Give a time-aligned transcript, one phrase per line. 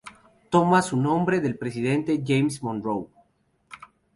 [0.49, 3.05] Toma su nombre del presidente James Monroe.